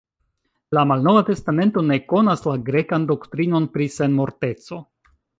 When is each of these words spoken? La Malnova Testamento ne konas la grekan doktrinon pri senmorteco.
La 0.75 0.83
Malnova 0.91 1.19
Testamento 1.25 1.83
ne 1.89 1.97
konas 2.13 2.41
la 2.45 2.53
grekan 2.69 3.05
doktrinon 3.11 3.67
pri 3.75 3.87
senmorteco. 3.97 4.81